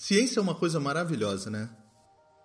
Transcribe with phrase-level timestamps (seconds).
[0.00, 1.68] Ciência é uma coisa maravilhosa, né?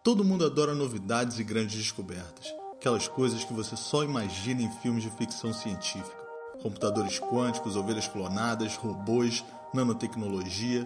[0.03, 2.51] Todo mundo adora novidades e grandes descobertas.
[2.73, 6.17] Aquelas coisas que você só imagina em filmes de ficção científica.
[6.63, 10.83] Computadores quânticos, ovelhas clonadas, robôs, nanotecnologia.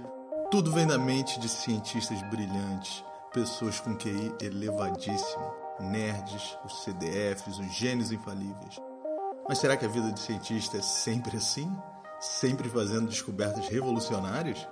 [0.52, 3.02] Tudo vem da mente de cientistas brilhantes,
[3.34, 8.76] pessoas com QI elevadíssimo, nerds, os CDFs, os gênios infalíveis.
[9.48, 11.74] Mas será que a vida de cientista é sempre assim?
[12.20, 14.68] Sempre fazendo descobertas revolucionárias?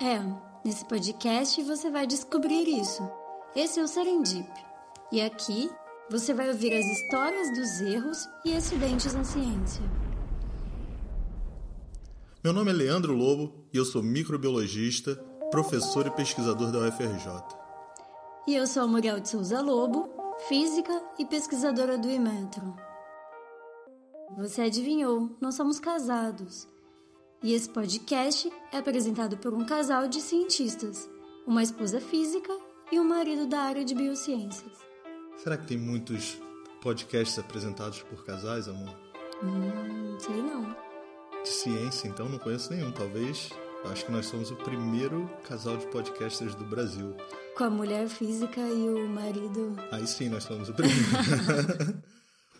[0.00, 0.20] É,
[0.64, 3.02] nesse podcast você vai descobrir isso.
[3.54, 4.48] Esse é o Serendip.
[5.10, 5.70] E aqui
[6.10, 9.82] você vai ouvir as histórias dos erros e acidentes na ciência.
[12.42, 15.14] Meu nome é Leandro Lobo e eu sou microbiologista,
[15.50, 17.30] professor e pesquisador da UFRJ.
[18.48, 20.10] E eu sou a Muriel de Souza Lobo,
[20.48, 22.74] física e pesquisadora do Imetro.
[24.36, 26.66] Você adivinhou, nós somos casados.
[27.42, 31.10] E esse podcast é apresentado por um casal de cientistas,
[31.44, 32.56] uma esposa física
[32.92, 34.72] e um marido da área de biociências.
[35.38, 36.38] Será que tem muitos
[36.80, 38.96] podcasts apresentados por casais, amor?
[39.42, 40.76] Hum, sei não.
[41.42, 42.92] De ciência, então, não conheço nenhum.
[42.92, 43.50] Talvez,
[43.86, 47.16] acho que nós somos o primeiro casal de podcasters do Brasil.
[47.56, 49.74] Com a mulher física e o marido.
[49.90, 51.02] Aí sim, nós somos o primeiro.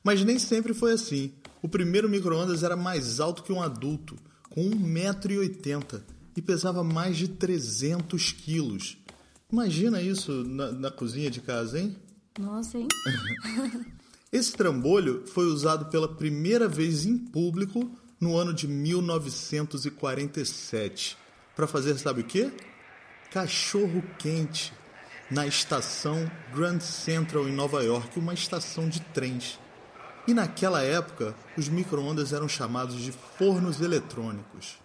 [0.04, 1.32] Mas nem sempre foi assim.
[1.62, 4.18] O primeiro microondas era mais alto que um adulto,
[4.50, 6.02] com 1,80m
[6.36, 8.98] e pesava mais de 300 quilos.
[9.50, 11.96] Imagina isso na, na cozinha de casa, hein?
[12.40, 12.88] Nossa, hein?
[14.32, 21.18] Esse trambolho foi usado pela primeira vez em público no ano de 1947
[21.56, 22.52] para fazer sabe o quê?
[23.32, 24.72] Cachorro quente
[25.30, 29.60] na estação Grand Central em Nova York, uma estação de trens.
[30.26, 34.80] E naquela época, os microondas eram chamados de fornos eletrônicos.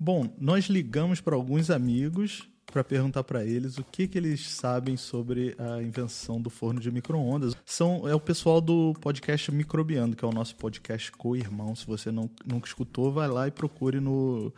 [0.00, 4.96] Bom, nós ligamos para alguns amigos para perguntar para eles o que, que eles sabem
[4.96, 7.54] sobre a invenção do forno de microondas.
[7.64, 11.76] São é o pessoal do podcast Microbiando, que é o nosso podcast co-irmão.
[11.76, 14.52] Se você não, nunca escutou, vai lá e procure no,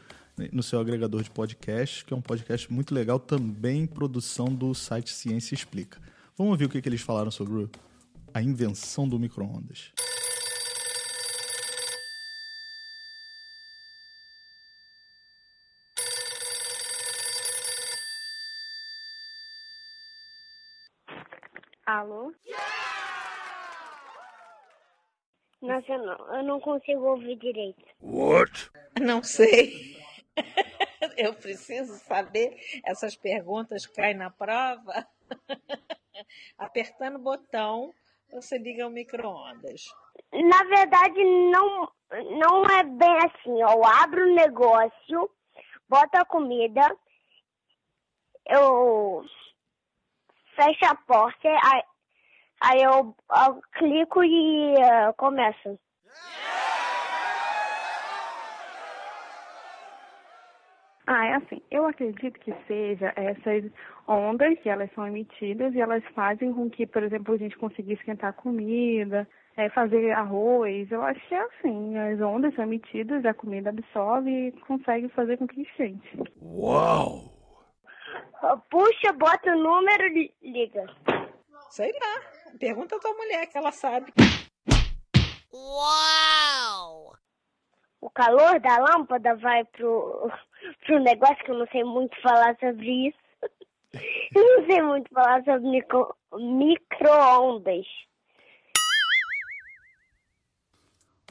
[0.51, 5.13] no seu agregador de podcast, que é um podcast muito legal, também produção do site
[5.13, 6.01] Ciência Explica.
[6.39, 7.69] Vamos ouvir o que, que eles falaram sobre
[8.33, 9.93] a invenção do microondas.
[21.87, 22.35] Alô?
[25.63, 27.85] Nossa, eu não, eu não consigo ouvir direito.
[28.01, 28.71] What?
[29.01, 29.97] Não sei.
[31.17, 32.59] Eu preciso saber.
[32.85, 35.07] Essas perguntas caem na prova.
[36.59, 37.95] Apertando o botão,
[38.33, 39.85] você liga o micro-ondas.
[40.33, 41.91] Na verdade, não,
[42.39, 43.61] não é bem assim.
[43.61, 45.31] Eu abro o negócio,
[45.89, 46.83] boto a comida,
[48.49, 49.25] eu
[50.57, 51.83] fecho a porta, aí,
[52.63, 53.15] aí eu,
[53.47, 55.79] eu, clico e uh, começo.
[61.07, 61.63] Ah, é assim.
[61.71, 63.71] Eu acredito que seja essas
[64.09, 67.93] ondas que elas são emitidas e elas fazem com que, por exemplo, a gente consiga
[67.93, 70.91] esquentar comida, é, fazer arroz.
[70.91, 71.97] Eu acho que é assim.
[71.97, 76.09] As ondas são emitidas, a comida absorve e consegue fazer com que esquente.
[76.43, 77.36] Uau!
[78.71, 80.87] Puxa, bota o número e liga.
[81.71, 82.57] Sei lá.
[82.59, 84.13] Pergunta a tua mulher que ela sabe.
[85.53, 87.17] Uau!
[88.07, 90.31] o calor da lâmpada vai pro,
[90.87, 93.19] pro negócio que eu não sei muito falar sobre isso.
[94.33, 97.87] Eu não sei muito falar sobre micro, micro-ondas.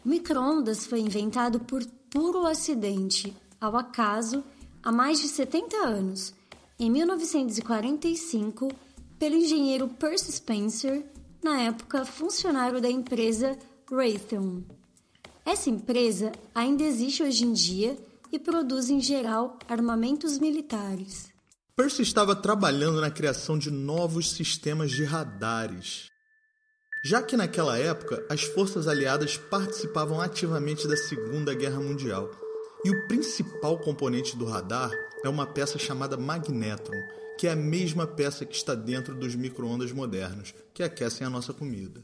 [0.04, 1.82] O micro-ondas foi inventado por
[2.12, 4.44] puro acidente, ao acaso,
[4.84, 6.36] há mais de 70 anos,
[6.78, 8.70] em 1945,
[9.18, 11.06] pelo engenheiro Percy Spencer,
[11.44, 13.58] na época funcionário da empresa
[13.90, 14.62] Raytheon.
[15.46, 17.98] Essa empresa ainda existe hoje em dia
[18.32, 21.32] e produz em geral armamentos militares.
[21.76, 26.10] Percy estava trabalhando na criação de novos sistemas de radares.
[27.04, 32.32] Já que naquela época as forças aliadas participavam ativamente da Segunda Guerra Mundial.
[32.86, 34.92] E o principal componente do radar
[35.24, 37.02] é uma peça chamada magnetron,
[37.36, 41.52] que é a mesma peça que está dentro dos micro-ondas modernos, que aquecem a nossa
[41.52, 42.04] comida.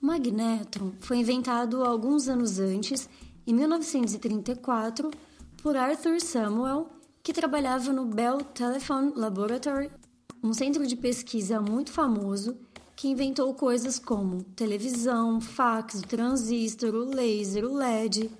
[0.00, 3.10] Magnetron foi inventado alguns anos antes,
[3.46, 5.10] em 1934,
[5.62, 6.88] por Arthur Samuel,
[7.22, 9.90] que trabalhava no Bell Telephone Laboratory,
[10.42, 12.56] um centro de pesquisa muito famoso
[12.96, 18.30] que inventou coisas como televisão, fax, o transistor, o laser, o LED.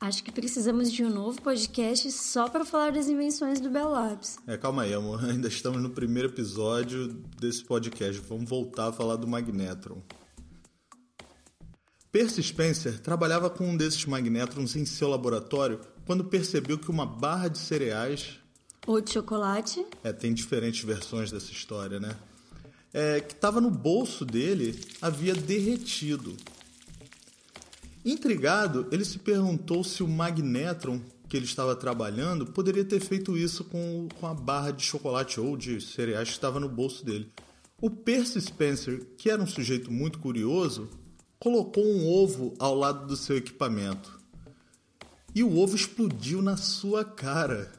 [0.00, 4.38] Acho que precisamos de um novo podcast só para falar das invenções do Bell Labs.
[4.46, 5.22] É, calma aí, amor.
[5.26, 8.22] Ainda estamos no primeiro episódio desse podcast.
[8.28, 10.00] Vamos voltar a falar do magnetron.
[12.12, 17.48] Percy Spencer trabalhava com um desses magnétrons em seu laboratório quando percebeu que uma barra
[17.48, 18.38] de cereais.
[18.86, 19.84] Ou de chocolate.
[20.04, 22.16] É, tem diferentes versões dessa história, né?
[22.94, 26.36] É, que estava no bolso dele havia derretido.
[28.10, 33.64] Intrigado, ele se perguntou se o magnetron que ele estava trabalhando poderia ter feito isso
[33.64, 37.30] com, com a barra de chocolate ou de cereais que estava no bolso dele.
[37.82, 40.88] O Percy Spencer, que era um sujeito muito curioso,
[41.38, 44.18] colocou um ovo ao lado do seu equipamento.
[45.34, 47.70] E o ovo explodiu na sua cara.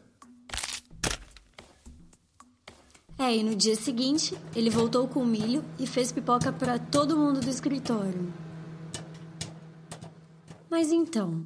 [3.17, 7.17] É, e no dia seguinte, ele voltou com o milho e fez pipoca para todo
[7.17, 8.31] mundo do escritório.
[10.79, 11.45] Mas então,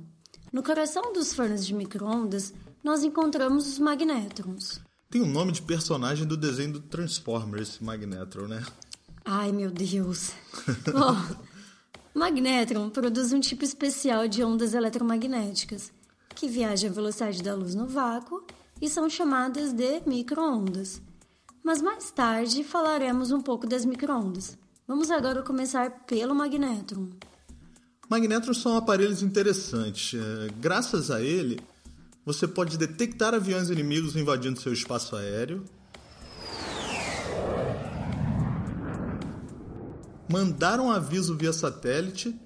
[0.51, 2.53] no coração dos fornos de micro-ondas,
[2.83, 4.79] nós encontramos os magnétrons.
[5.09, 8.63] Tem o um nome de personagem do desenho do Transformers, Magnetron, né?
[9.25, 10.33] Ai, meu Deus.
[10.85, 11.35] Bom,
[12.13, 15.91] o magnetron produz um tipo especial de ondas eletromagnéticas,
[16.35, 18.45] que viajam à velocidade da luz no vácuo
[18.79, 21.01] e são chamadas de microondas.
[21.63, 24.55] Mas mais tarde falaremos um pouco das microondas.
[24.87, 27.09] Vamos agora começar pelo magnetron.
[28.09, 30.19] Magnétrons são aparelhos interessantes.
[30.59, 31.59] Graças a ele,
[32.25, 35.65] você pode detectar aviões inimigos invadindo seu espaço aéreo,
[40.31, 42.39] mandar um aviso via satélite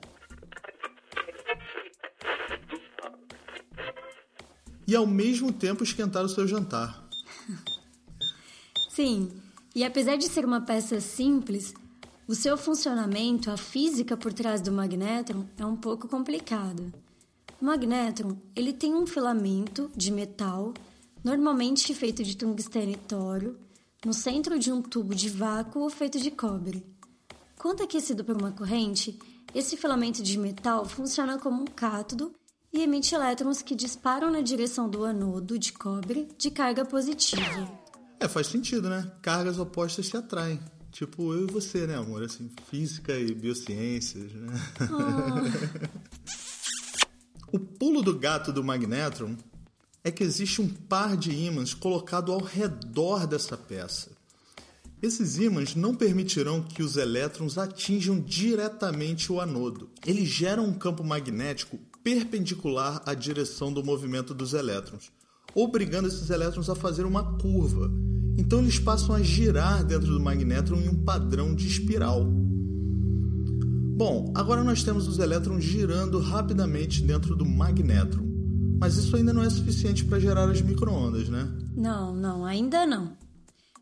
[4.88, 7.06] e ao mesmo tempo esquentar o seu jantar.
[8.90, 9.32] Sim,
[9.76, 11.74] e apesar de ser uma peça simples,
[12.28, 16.84] o seu funcionamento, a física por trás do magnétron é um pouco complicada.
[17.62, 20.74] O magnétron, ele tem um filamento de metal,
[21.24, 23.58] normalmente feito de tungstênio e tório,
[24.06, 26.86] no centro de um tubo de vácuo feito de cobre.
[27.58, 29.18] Quando aquecido por uma corrente,
[29.56, 32.36] esse filamento de metal funciona como um cátodo
[32.74, 37.72] e emite elétrons que disparam na direção do anodo de cobre de carga positiva.
[38.20, 39.10] É, faz sentido, né?
[39.22, 40.60] Cargas opostas se atraem.
[40.92, 42.24] Tipo eu e você, né, amor?
[42.24, 44.48] Assim, física e biociências, né?
[47.52, 47.58] Oh.
[47.58, 49.36] o pulo do gato do magnetron
[50.04, 54.12] é que existe um par de ímãs colocado ao redor dessa peça.
[55.02, 59.90] Esses ímãs não permitirão que os elétrons atinjam diretamente o anodo.
[60.06, 65.12] Eles geram um campo magnético perpendicular à direção do movimento dos elétrons,
[65.54, 67.92] obrigando esses elétrons a fazer uma curva
[68.38, 72.24] então eles passam a girar dentro do magnetron em um padrão de espiral.
[73.98, 78.28] Bom, agora nós temos os elétrons girando rapidamente dentro do magnetron.
[78.80, 81.52] Mas isso ainda não é suficiente para gerar as microondas, né?
[81.76, 83.18] Não, não, ainda não.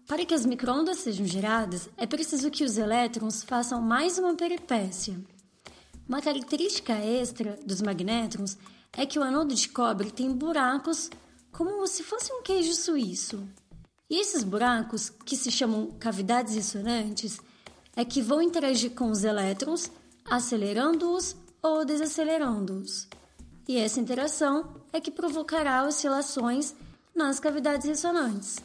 [0.07, 5.15] Para que as microondas sejam geradas, é preciso que os elétrons façam mais uma peripécia.
[6.07, 8.57] Uma característica extra dos magnétrons
[8.93, 11.09] é que o anodo de cobre tem buracos
[11.51, 13.43] como se fosse um queijo suíço.
[14.09, 17.39] E esses buracos, que se chamam cavidades ressonantes,
[17.95, 19.89] é que vão interagir com os elétrons,
[20.29, 23.07] acelerando-os ou desacelerando-os.
[23.67, 26.75] E essa interação é que provocará oscilações
[27.15, 28.57] nas cavidades ressonantes.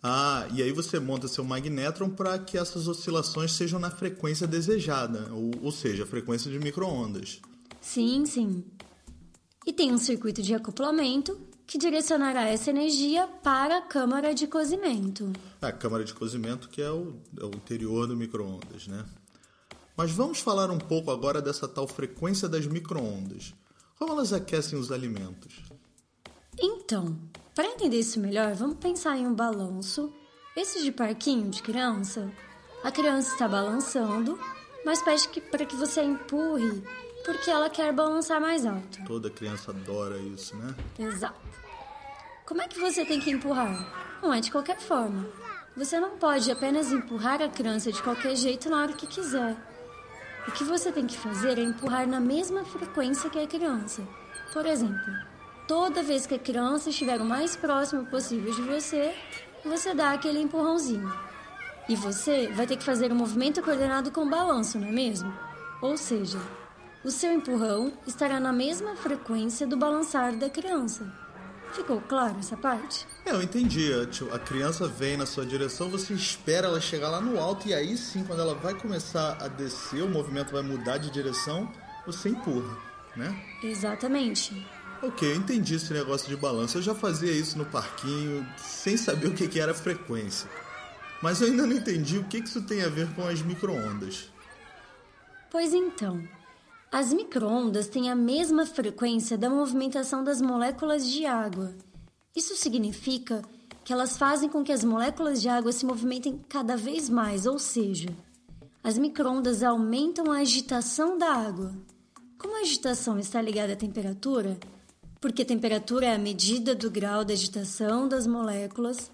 [0.00, 5.32] Ah, e aí você monta seu magnétron para que essas oscilações sejam na frequência desejada,
[5.32, 7.40] ou, ou seja, a frequência de microondas.
[7.80, 8.64] Sim, sim.
[9.66, 15.32] e tem um circuito de acoplamento que direcionará essa energia para a câmara de cozimento.
[15.60, 19.04] A câmara de cozimento que é o, é o interior do micro-ondas, né?
[19.96, 23.54] Mas vamos falar um pouco agora dessa tal frequência das micro-ondas.
[23.98, 25.62] Como elas aquecem os alimentos?
[26.58, 27.18] Então,
[27.54, 30.12] para entender isso melhor, vamos pensar em um balanço.
[30.54, 32.30] Esse de parquinho de criança.
[32.84, 34.38] A criança está balançando,
[34.84, 36.82] mas pede que, para que você a empurre,
[37.26, 39.04] porque ela quer balançar mais alto.
[39.04, 40.72] Toda criança adora isso, né?
[40.96, 41.34] Exato.
[42.46, 44.20] Como é que você tem que empurrar?
[44.22, 45.26] Não é de qualquer forma.
[45.76, 49.56] Você não pode apenas empurrar a criança de qualquer jeito na hora que quiser.
[50.46, 54.06] O que você tem que fazer é empurrar na mesma frequência que a criança.
[54.52, 55.12] Por exemplo,
[55.66, 59.12] toda vez que a criança estiver o mais próximo possível de você,
[59.64, 61.12] você dá aquele empurrãozinho.
[61.88, 65.34] E você vai ter que fazer um movimento coordenado com balanço, não é mesmo?
[65.82, 66.38] Ou seja,
[67.06, 71.06] o seu empurrão estará na mesma frequência do balançar da criança.
[71.72, 73.06] Ficou claro essa parte?
[73.24, 73.92] Eu entendi.
[74.32, 77.96] A criança vem na sua direção, você espera ela chegar lá no alto e aí
[77.96, 81.72] sim, quando ela vai começar a descer, o movimento vai mudar de direção,
[82.04, 82.76] você empurra,
[83.14, 83.40] né?
[83.62, 84.66] Exatamente.
[85.00, 86.78] Ok, eu entendi esse negócio de balanço.
[86.78, 90.50] Eu já fazia isso no parquinho sem saber o que era frequência.
[91.22, 94.28] Mas eu ainda não entendi o que isso tem a ver com as microondas.
[95.52, 96.26] Pois então,
[96.96, 101.74] as microondas têm a mesma frequência da movimentação das moléculas de água.
[102.34, 103.42] Isso significa
[103.84, 107.58] que elas fazem com que as moléculas de água se movimentem cada vez mais, ou
[107.58, 108.08] seja,
[108.82, 111.74] as microondas aumentam a agitação da água.
[112.38, 114.58] Como a agitação está ligada à temperatura,
[115.20, 119.10] porque a temperatura é a medida do grau de agitação das moléculas.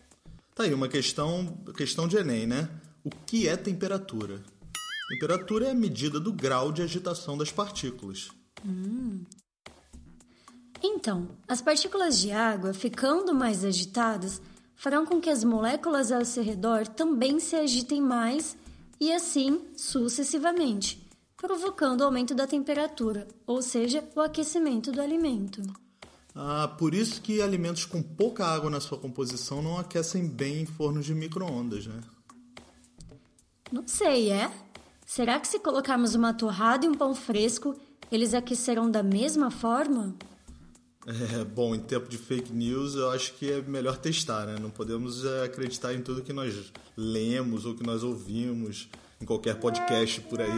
[0.55, 2.69] Tá aí uma questão, questão de Enem, né?
[3.03, 4.41] O que é temperatura?
[5.13, 8.31] Temperatura é a medida do grau de agitação das partículas.
[8.65, 9.23] Hum.
[10.83, 14.41] Então, as partículas de água, ficando mais agitadas,
[14.75, 18.57] farão com que as moléculas ao seu redor também se agitem mais
[18.99, 25.61] e assim sucessivamente, provocando o aumento da temperatura, ou seja, o aquecimento do alimento.
[26.35, 30.67] Ah, por isso que alimentos com pouca água na sua composição não aquecem bem em
[30.67, 32.01] fornos de micro-ondas, né?
[33.71, 34.51] Não sei, é?
[35.15, 37.79] Será que se colocarmos uma torrada e um pão fresco,
[38.11, 40.15] eles aquecerão da mesma forma?
[41.07, 44.57] É, bom, em tempo de fake news, eu acho que é melhor testar, né?
[44.59, 48.89] Não podemos é, acreditar em tudo que nós lemos ou que nós ouvimos
[49.21, 50.49] em qualquer podcast por aí.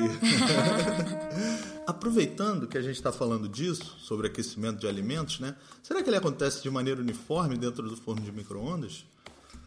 [1.85, 5.57] Aproveitando que a gente está falando disso, sobre aquecimento de alimentos, né?
[5.83, 9.05] Será que ele acontece de maneira uniforme dentro do forno de micro-ondas?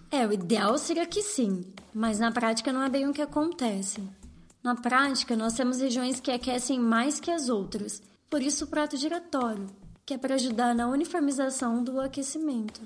[0.09, 4.01] É, o ideal seria que sim, mas na prática não é bem o que acontece.
[4.67, 8.97] Na prática, nós temos regiões que aquecem mais que as outras, por isso o prato
[8.97, 9.65] giratório,
[10.05, 12.81] que é para ajudar na uniformização do aquecimento.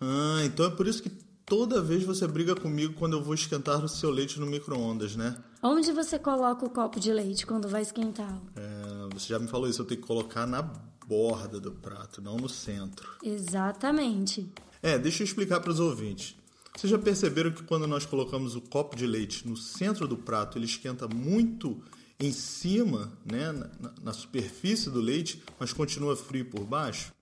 [0.00, 1.10] Ah, então é por isso que
[1.44, 5.36] toda vez você briga comigo quando eu vou esquentar o seu leite no micro-ondas, né?
[5.62, 8.34] Onde você coloca o copo de leite quando vai esquentar?
[8.56, 10.62] É, você já me falou isso, eu tenho que colocar na
[11.06, 13.06] borda do prato, não no centro.
[13.22, 14.50] Exatamente.
[14.82, 16.38] É, deixa eu explicar para os ouvintes.
[16.78, 20.56] Vocês já perceberam que quando nós colocamos o copo de leite no centro do prato,
[20.56, 21.82] ele esquenta muito
[22.20, 27.12] em cima, né, na, na superfície do leite, mas continua frio por baixo?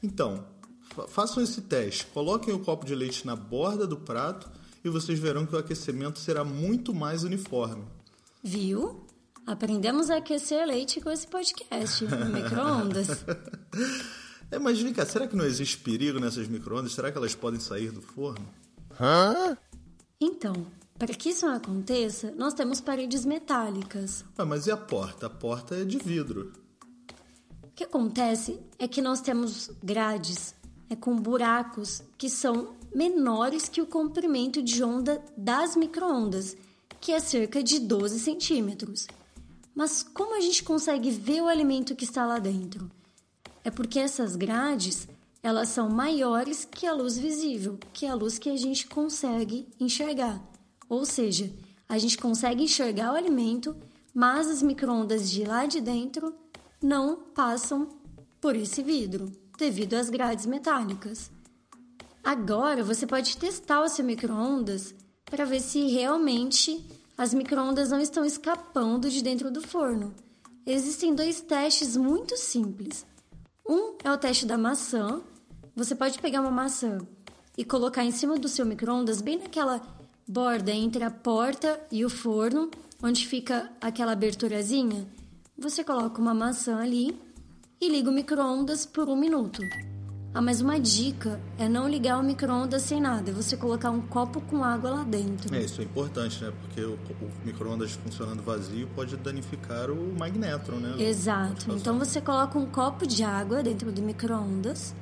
[0.00, 0.46] Então,
[1.08, 2.06] façam esse teste.
[2.06, 4.48] Coloquem o copo de leite na borda do prato
[4.84, 7.84] e vocês verão que o aquecimento será muito mais uniforme.
[8.44, 9.04] Viu?
[9.44, 13.24] Aprendemos a aquecer leite com esse podcast no micro-ondas.
[14.52, 16.92] é, mas vem cá, será que não existe perigo nessas micro-ondas?
[16.92, 18.62] Será que elas podem sair do forno?
[19.00, 19.56] Hã?
[20.20, 20.66] Então,
[20.98, 24.24] para que isso não aconteça, nós temos paredes metálicas.
[24.38, 25.26] Ah, mas e a porta?
[25.26, 26.52] A porta é de vidro.
[27.62, 30.54] O que acontece é que nós temos grades
[30.88, 36.56] é, com buracos que são menores que o comprimento de onda das microondas,
[37.00, 39.08] que é cerca de 12 centímetros.
[39.74, 42.88] Mas como a gente consegue ver o alimento que está lá dentro?
[43.64, 45.08] É porque essas grades
[45.44, 49.68] elas são maiores que a luz visível, que é a luz que a gente consegue
[49.78, 50.42] enxergar.
[50.88, 51.52] Ou seja,
[51.86, 53.76] a gente consegue enxergar o alimento,
[54.14, 56.34] mas as microondas de lá de dentro
[56.82, 57.90] não passam
[58.40, 61.30] por esse vidro, devido às grades metálicas.
[62.24, 64.94] Agora você pode testar o seu microondas
[65.26, 66.82] para ver se realmente
[67.18, 70.14] as microondas não estão escapando de dentro do forno.
[70.64, 73.04] Existem dois testes muito simples.
[73.68, 75.22] Um é o teste da maçã,
[75.74, 76.98] você pode pegar uma maçã
[77.56, 79.80] e colocar em cima do seu micro-ondas, bem naquela
[80.26, 82.70] borda entre a porta e o forno,
[83.02, 85.06] onde fica aquela aberturazinha.
[85.58, 87.18] Você coloca uma maçã ali
[87.80, 89.62] e liga o micro-ondas por um minuto.
[90.32, 94.00] Ah, mas uma dica é não ligar o micro-ondas sem nada, é você colocar um
[94.00, 95.54] copo com água lá dentro.
[95.54, 96.52] É, isso é importante, né?
[96.60, 100.96] Porque o, o micro-ondas funcionando vazio pode danificar o magnétron, né?
[100.98, 101.72] Exato.
[101.72, 104.92] Então você coloca um copo de água dentro do micro-ondas,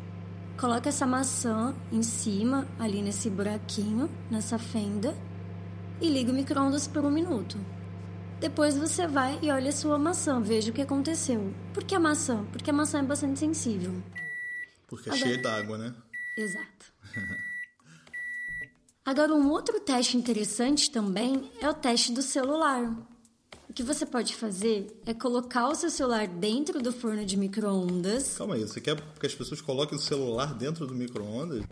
[0.58, 5.16] coloca essa maçã em cima, ali nesse buraquinho, nessa fenda,
[6.00, 7.58] e liga o micro-ondas por um minuto.
[8.40, 11.54] Depois você vai e olha a sua maçã, veja o que aconteceu.
[11.72, 12.44] Por que a maçã?
[12.50, 13.92] Porque a maçã é bastante sensível.
[14.88, 15.94] Porque é cheio d'água, né?
[16.36, 16.92] Exato.
[19.04, 22.94] Agora, um outro teste interessante também é o teste do celular.
[23.72, 28.36] O que você pode fazer é colocar o seu celular dentro do forno de micro-ondas.
[28.36, 31.64] Calma aí, você quer que as pessoas coloquem o celular dentro do micro-ondas?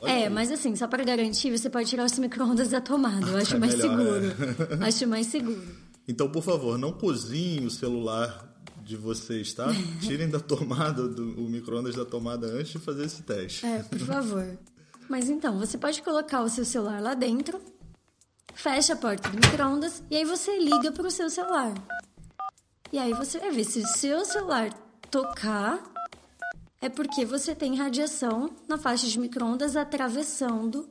[0.00, 3.28] É, mas assim, só para garantir, você pode tirar os micro-ondas da tomada.
[3.28, 4.34] Eu acho É mais melhor, seguro.
[4.82, 5.68] Acho mais seguro.
[6.08, 9.66] Então, por favor, não cozinhe o celular de vocês, tá?
[10.00, 13.66] Tirem da tomada, do, o micro-ondas da tomada antes de fazer esse teste.
[13.66, 14.58] É, por favor.
[15.10, 17.60] Mas então, você pode colocar o seu celular lá dentro,
[18.54, 21.72] fecha a porta do micro-ondas e aí você liga para o seu celular.
[22.92, 24.72] E aí você vai ver se o seu celular
[25.10, 25.82] tocar,
[26.80, 30.88] é porque você tem radiação na faixa de micro-ondas atravessando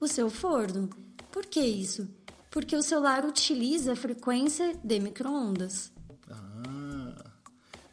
[0.00, 0.88] o seu forno.
[1.30, 2.08] Por que isso?
[2.50, 5.92] Porque o celular utiliza a frequência de micro-ondas.
[6.30, 7.30] Ah,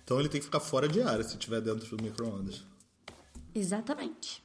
[0.04, 2.64] então ele tem que ficar fora de área se estiver dentro do micro-ondas.
[3.56, 4.44] Exatamente.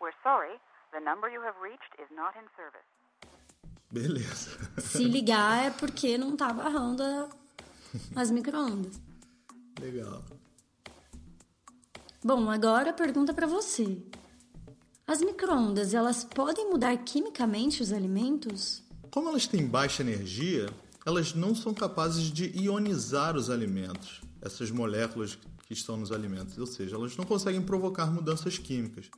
[0.00, 0.58] We're sorry,
[0.92, 2.89] the number you have reached is not in service.
[3.90, 4.50] Beleza.
[4.80, 7.28] Se ligar é porque não tá barrando a-
[8.14, 9.00] as micro-ondas.
[9.80, 10.22] Legal.
[12.22, 13.98] Bom, agora a pergunta para você.
[15.06, 18.82] As micro-ondas, elas podem mudar quimicamente os alimentos?
[19.10, 20.68] Como elas têm baixa energia,
[21.04, 26.66] elas não são capazes de ionizar os alimentos, essas moléculas que estão nos alimentos, ou
[26.66, 29.10] seja, elas não conseguem provocar mudanças químicas.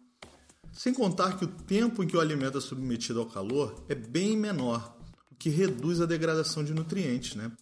[0.73, 4.37] Sem contar que o tempo em que o alimento é submetido ao calor é bem
[4.37, 4.97] menor,
[5.31, 7.53] o que reduz a degradação de nutrientes, né?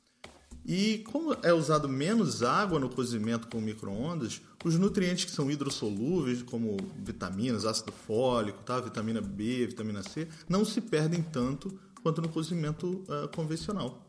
[0.64, 6.42] E como é usado menos água no cozimento com micro-ondas, os nutrientes que são hidrossolúveis,
[6.42, 8.78] como vitaminas, ácido fólico, tá?
[8.78, 14.06] vitamina B, vitamina C, não se perdem tanto quanto no cozimento ah, convencional.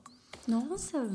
[0.47, 1.09] Nossa,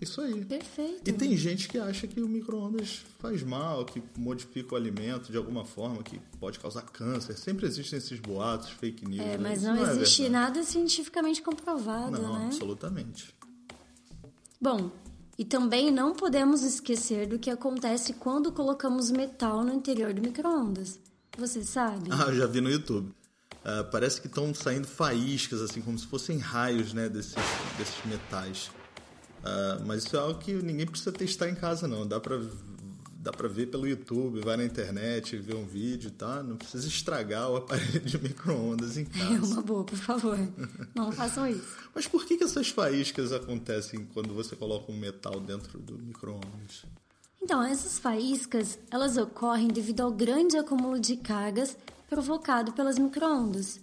[0.00, 0.44] Isso aí.
[0.44, 1.08] perfeito.
[1.08, 5.36] E tem gente que acha que o micro-ondas faz mal, que modifica o alimento de
[5.36, 7.36] alguma forma, que pode causar câncer.
[7.36, 9.20] Sempre existem esses boatos, fake news.
[9.20, 9.38] É, né?
[9.38, 10.44] mas Isso não, é existe verdade.
[10.46, 12.46] nada cientificamente comprovado, Não, né?
[12.46, 13.34] absolutamente.
[14.60, 14.90] Bom,
[15.38, 20.98] e também não podemos esquecer do que acontece quando colocamos metal no interior do micro-ondas.
[21.38, 22.10] Você sabe?
[22.12, 23.10] Ah, eu já vi no YouTube.
[23.64, 27.34] Ah, parece que estão saindo faíscas, assim, como se fossem raios, né, desses,
[27.78, 28.70] desses metais.
[29.44, 32.06] Ah, mas isso é algo que ninguém precisa testar em casa, não.
[32.06, 32.38] Dá pra,
[33.16, 36.42] dá pra ver pelo YouTube, vai na internet, ver um vídeo, tá?
[36.42, 39.46] Não precisa estragar o aparelho de micro-ondas em É casa.
[39.54, 40.38] uma boa, por favor.
[40.94, 41.64] Não façam isso.
[41.94, 46.84] Mas por que, que essas faíscas acontecem quando você coloca um metal dentro do micro-ondas?
[47.42, 51.76] Então, essas faíscas, elas ocorrem devido ao grande acúmulo de cargas
[52.08, 53.80] provocado pelas microondas.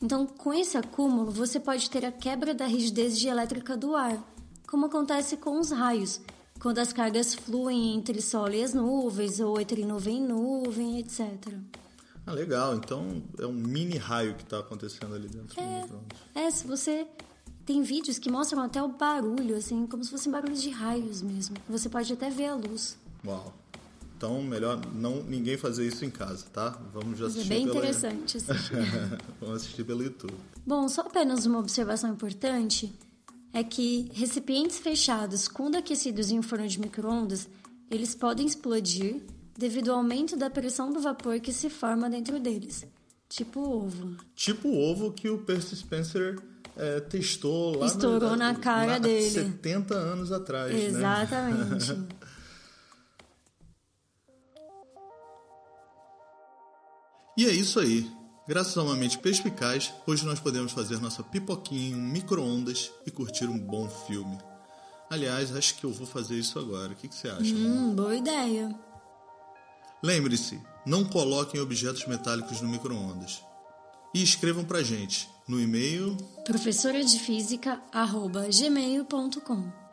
[0.00, 4.22] Então, com esse acúmulo, você pode ter a quebra da rigidez dielétrica do ar,
[4.68, 6.20] como acontece com os raios,
[6.60, 11.22] quando as cargas fluem entre solo e as nuvens, ou entre nuvem e nuvem, etc.
[12.26, 12.76] Ah, legal.
[12.76, 16.18] Então é um mini raio que está acontecendo ali dentro micro-ondas.
[16.34, 17.06] É, se você.
[17.64, 21.54] Tem vídeos que mostram até o barulho, assim, como se fossem barulhos de raios mesmo.
[21.68, 22.96] Você pode até ver a luz.
[23.26, 23.52] Uau.
[24.16, 26.78] Então, melhor não ninguém fazer isso em casa, tá?
[26.94, 27.76] Vamos já é assistir bem pela...
[27.76, 28.48] interessante, assim.
[29.38, 30.34] Vamos assistir pelo YouTube.
[30.66, 32.90] Bom, só apenas uma observação importante
[33.52, 37.48] é que recipientes fechados quando aquecidos em um forno de micro-ondas,
[37.90, 39.22] eles podem explodir
[39.56, 42.86] devido ao aumento da pressão do vapor que se forma dentro deles,
[43.28, 44.16] tipo ovo.
[44.34, 46.38] Tipo o ovo que o Percy Spencer
[46.76, 49.28] é, testou lá Estourou no, na cara há dele.
[49.28, 50.84] 70 anos atrás, né?
[50.84, 52.18] Exatamente.
[57.38, 58.10] E é isso aí.
[58.48, 63.10] Graças a uma mente perspicaz, hoje nós podemos fazer nossa pipoquinha em um micro-ondas e
[63.10, 64.38] curtir um bom filme.
[65.10, 66.94] Aliás, acho que eu vou fazer isso agora.
[66.94, 67.54] O que, que você acha?
[67.54, 68.74] hum, boa ideia.
[70.02, 73.44] Lembre-se, não coloquem objetos metálicos no micro-ondas.
[74.14, 76.16] E escrevam pra gente no e-mail.
[76.46, 79.87] Professora de física, arroba gmail.com.